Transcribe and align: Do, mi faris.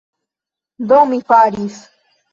Do, 0.93 1.03
mi 1.13 1.21
faris. 1.31 1.81